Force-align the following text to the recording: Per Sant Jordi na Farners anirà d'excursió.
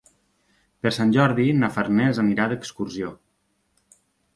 Per 0.85 0.93
Sant 0.95 1.11
Jordi 1.19 1.47
na 1.59 1.71
Farners 1.77 2.25
anirà 2.27 2.51
d'excursió. 2.55 3.17